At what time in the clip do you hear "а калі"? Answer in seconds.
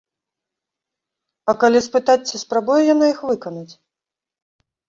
1.53-1.79